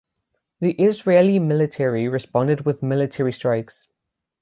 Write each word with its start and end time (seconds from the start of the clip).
The 0.61 0.71
Israeli 0.81 1.37
military 1.37 2.07
responded 2.07 2.65
with 2.65 2.81
military 2.81 3.31
strikes. 3.31 3.87